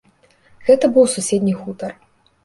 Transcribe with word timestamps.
Гэта 0.69 0.89
быў 0.95 1.05
суседні 1.15 1.53
хутар. 1.59 1.93